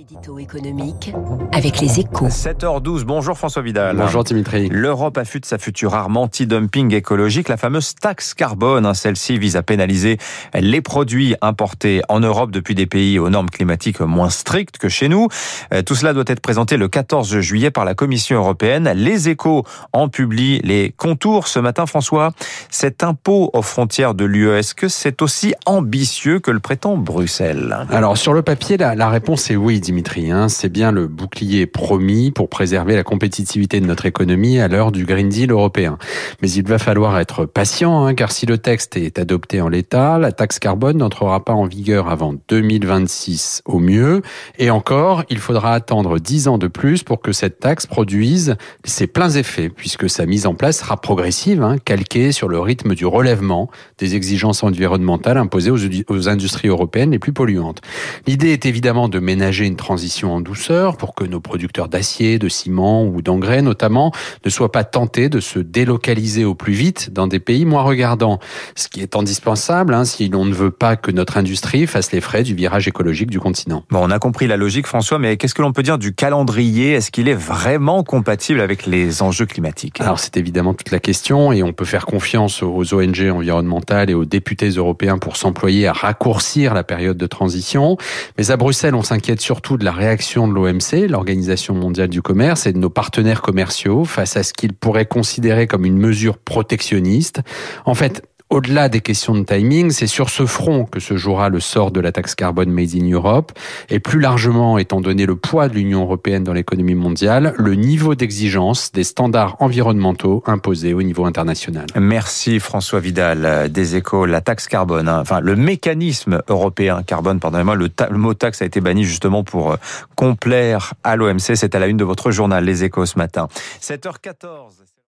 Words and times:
L'édito 0.00 0.38
économique 0.38 1.12
avec 1.52 1.78
les 1.78 2.00
échos. 2.00 2.28
7h12, 2.28 3.02
bonjour 3.02 3.36
François 3.36 3.60
Vidal. 3.60 3.98
Bonjour 3.98 4.24
Dimitri. 4.24 4.70
L'Europe 4.70 5.18
affûte 5.18 5.44
sa 5.44 5.58
future 5.58 5.94
arme 5.94 6.16
anti-dumping 6.16 6.94
écologique, 6.94 7.50
la 7.50 7.58
fameuse 7.58 7.94
taxe 7.96 8.32
carbone. 8.32 8.86
Hein. 8.86 8.94
Celle-ci 8.94 9.36
vise 9.36 9.56
à 9.56 9.62
pénaliser 9.62 10.16
les 10.54 10.80
produits 10.80 11.34
importés 11.42 12.00
en 12.08 12.20
Europe 12.20 12.50
depuis 12.50 12.74
des 12.74 12.86
pays 12.86 13.18
aux 13.18 13.28
normes 13.28 13.50
climatiques 13.50 14.00
moins 14.00 14.30
strictes 14.30 14.78
que 14.78 14.88
chez 14.88 15.10
nous. 15.10 15.28
Euh, 15.74 15.82
tout 15.82 15.94
cela 15.94 16.14
doit 16.14 16.24
être 16.28 16.40
présenté 16.40 16.78
le 16.78 16.88
14 16.88 17.40
juillet 17.40 17.70
par 17.70 17.84
la 17.84 17.94
Commission 17.94 18.38
européenne. 18.38 18.90
Les 18.94 19.28
échos 19.28 19.66
en 19.92 20.08
publient 20.08 20.62
les 20.64 20.94
contours 20.96 21.46
ce 21.46 21.58
matin, 21.58 21.84
François. 21.84 22.32
Cet 22.70 23.04
impôt 23.04 23.50
aux 23.52 23.60
frontières 23.60 24.14
de 24.14 24.24
l'UE, 24.24 24.56
est-ce 24.56 24.74
que 24.74 24.88
c'est 24.88 25.20
aussi 25.20 25.52
ambitieux 25.66 26.38
que 26.38 26.50
le 26.50 26.60
prétend 26.60 26.96
Bruxelles? 26.96 27.76
Alors 27.90 28.16
sur 28.16 28.32
le 28.32 28.40
papier, 28.40 28.78
la, 28.78 28.94
la 28.94 29.10
réponse 29.10 29.50
est 29.50 29.56
oui. 29.56 29.78
Dimitri. 29.90 30.30
Hein. 30.30 30.48
C'est 30.48 30.68
bien 30.68 30.92
le 30.92 31.08
bouclier 31.08 31.66
promis 31.66 32.30
pour 32.30 32.48
préserver 32.48 32.94
la 32.94 33.02
compétitivité 33.02 33.80
de 33.80 33.86
notre 33.86 34.06
économie 34.06 34.60
à 34.60 34.68
l'heure 34.68 34.92
du 34.92 35.04
Green 35.04 35.28
Deal 35.28 35.50
européen. 35.50 35.98
Mais 36.42 36.48
il 36.48 36.64
va 36.64 36.78
falloir 36.78 37.18
être 37.18 37.44
patient, 37.44 38.06
hein, 38.06 38.14
car 38.14 38.30
si 38.30 38.46
le 38.46 38.56
texte 38.56 38.96
est 38.96 39.18
adopté 39.18 39.60
en 39.60 39.68
l'état, 39.68 40.16
la 40.20 40.30
taxe 40.30 40.60
carbone 40.60 40.98
n'entrera 40.98 41.44
pas 41.44 41.54
en 41.54 41.66
vigueur 41.66 42.08
avant 42.08 42.36
2026 42.48 43.62
au 43.64 43.80
mieux. 43.80 44.22
Et 44.60 44.70
encore, 44.70 45.24
il 45.28 45.38
faudra 45.38 45.74
attendre 45.74 46.20
10 46.20 46.46
ans 46.46 46.58
de 46.58 46.68
plus 46.68 47.02
pour 47.02 47.20
que 47.20 47.32
cette 47.32 47.58
taxe 47.58 47.88
produise 47.88 48.54
ses 48.84 49.08
pleins 49.08 49.30
effets, 49.30 49.70
puisque 49.70 50.08
sa 50.08 50.24
mise 50.24 50.46
en 50.46 50.54
place 50.54 50.78
sera 50.78 50.98
progressive, 50.98 51.64
hein, 51.64 51.78
calquée 51.84 52.30
sur 52.30 52.46
le 52.46 52.60
rythme 52.60 52.94
du 52.94 53.06
relèvement 53.06 53.68
des 53.98 54.14
exigences 54.14 54.62
environnementales 54.62 55.36
imposées 55.36 55.72
aux, 55.72 55.80
aux 56.08 56.28
industries 56.28 56.68
européennes 56.68 57.10
les 57.10 57.18
plus 57.18 57.32
polluantes. 57.32 57.80
L'idée 58.28 58.52
est 58.52 58.66
évidemment 58.66 59.08
de 59.08 59.18
ménager 59.18 59.66
une 59.66 59.79
transition 59.80 60.34
en 60.34 60.40
douceur 60.40 60.96
pour 60.96 61.14
que 61.14 61.24
nos 61.24 61.40
producteurs 61.40 61.88
d'acier, 61.88 62.38
de 62.38 62.48
ciment 62.48 63.04
ou 63.04 63.22
d'engrais 63.22 63.62
notamment 63.62 64.12
ne 64.44 64.50
soient 64.50 64.70
pas 64.70 64.84
tentés 64.84 65.28
de 65.28 65.40
se 65.40 65.58
délocaliser 65.58 66.44
au 66.44 66.54
plus 66.54 66.74
vite 66.74 67.12
dans 67.12 67.26
des 67.26 67.40
pays 67.40 67.64
moins 67.64 67.82
regardants. 67.82 68.38
Ce 68.76 68.88
qui 68.88 69.00
est 69.00 69.16
indispensable 69.16 69.94
hein, 69.94 70.04
si 70.04 70.28
l'on 70.28 70.44
ne 70.44 70.54
veut 70.54 70.70
pas 70.70 70.96
que 70.96 71.10
notre 71.10 71.38
industrie 71.38 71.86
fasse 71.86 72.12
les 72.12 72.20
frais 72.20 72.42
du 72.42 72.54
virage 72.54 72.86
écologique 72.86 73.30
du 73.30 73.40
continent. 73.40 73.84
Bon, 73.90 74.00
on 74.02 74.10
a 74.10 74.18
compris 74.18 74.46
la 74.46 74.56
logique 74.56 74.86
François, 74.86 75.18
mais 75.18 75.36
qu'est-ce 75.36 75.54
que 75.54 75.62
l'on 75.62 75.72
peut 75.72 75.82
dire 75.82 75.98
du 75.98 76.14
calendrier? 76.14 76.92
Est-ce 76.92 77.10
qu'il 77.10 77.28
est 77.28 77.34
vraiment 77.34 78.04
compatible 78.04 78.60
avec 78.60 78.86
les 78.86 79.22
enjeux 79.22 79.46
climatiques? 79.46 80.00
Alors 80.00 80.18
c'est 80.18 80.36
évidemment 80.36 80.74
toute 80.74 80.90
la 80.90 81.00
question 81.00 81.52
et 81.52 81.62
on 81.62 81.72
peut 81.72 81.86
faire 81.86 82.04
confiance 82.04 82.62
aux 82.62 82.94
ONG 82.94 83.30
environnementales 83.32 84.10
et 84.10 84.14
aux 84.14 84.26
députés 84.26 84.68
européens 84.68 85.18
pour 85.18 85.36
s'employer 85.36 85.86
à 85.86 85.92
raccourcir 85.92 86.74
la 86.74 86.84
période 86.84 87.16
de 87.16 87.26
transition. 87.26 87.96
Mais 88.36 88.50
à 88.50 88.56
Bruxelles, 88.56 88.94
on 88.94 89.02
s'inquiète 89.02 89.40
surtout 89.40 89.69
de 89.76 89.84
la 89.84 89.92
réaction 89.92 90.48
de 90.48 90.54
l'OMC, 90.54 91.08
l'Organisation 91.08 91.74
mondiale 91.74 92.08
du 92.08 92.22
commerce, 92.22 92.66
et 92.66 92.72
de 92.72 92.78
nos 92.78 92.90
partenaires 92.90 93.42
commerciaux 93.42 94.04
face 94.04 94.36
à 94.36 94.42
ce 94.42 94.52
qu'ils 94.52 94.72
pourraient 94.72 95.06
considérer 95.06 95.66
comme 95.66 95.84
une 95.84 95.98
mesure 95.98 96.38
protectionniste. 96.38 97.40
En 97.84 97.94
fait, 97.94 98.22
au-delà 98.50 98.88
des 98.88 99.00
questions 99.00 99.34
de 99.34 99.44
timing, 99.44 99.90
c'est 99.90 100.08
sur 100.08 100.28
ce 100.28 100.44
front 100.44 100.84
que 100.84 100.98
se 100.98 101.16
jouera 101.16 101.48
le 101.48 101.60
sort 101.60 101.92
de 101.92 102.00
la 102.00 102.10
taxe 102.10 102.34
carbone 102.34 102.70
made 102.70 102.94
in 102.94 103.08
Europe. 103.08 103.52
Et 103.88 104.00
plus 104.00 104.20
largement, 104.20 104.76
étant 104.76 105.00
donné 105.00 105.24
le 105.24 105.36
poids 105.36 105.68
de 105.68 105.74
l'Union 105.74 106.02
européenne 106.02 106.42
dans 106.42 106.52
l'économie 106.52 106.96
mondiale, 106.96 107.54
le 107.56 107.74
niveau 107.74 108.14
d'exigence 108.16 108.90
des 108.92 109.04
standards 109.04 109.56
environnementaux 109.60 110.42
imposés 110.46 110.94
au 110.94 111.02
niveau 111.02 111.24
international. 111.24 111.86
Merci 111.96 112.58
François 112.58 112.98
Vidal 113.00 113.70
des 113.70 113.96
échos. 113.96 114.26
La 114.26 114.40
taxe 114.40 114.66
carbone, 114.66 115.08
hein. 115.08 115.20
enfin 115.20 115.40
le 115.40 115.54
mécanisme 115.54 116.42
européen 116.48 117.02
carbone, 117.02 117.38
pardonnez-moi, 117.38 117.76
le, 117.76 117.88
le, 118.10 118.18
mot 118.18 118.34
taxe 118.34 118.62
a 118.62 118.64
été 118.64 118.80
banni 118.80 119.04
justement 119.04 119.44
pour 119.44 119.72
euh, 119.72 119.76
complaire 120.16 120.94
à 121.04 121.16
l'OMC. 121.16 121.54
C'est 121.54 121.74
à 121.74 121.78
la 121.78 121.86
une 121.86 121.96
de 121.96 122.04
votre 122.04 122.30
journal 122.30 122.64
Les 122.64 122.84
échos 122.84 123.06
ce 123.06 123.16
matin. 123.16 123.48
7h14. 123.80 124.90